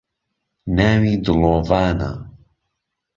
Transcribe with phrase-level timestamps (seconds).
[0.75, 2.11] ناوی دلۆڤانە